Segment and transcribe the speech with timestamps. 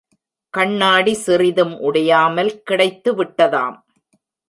[0.53, 3.77] கண்ணாடி சிறிதும் உடையாமல் கிடைத்துவிட்டதாம்.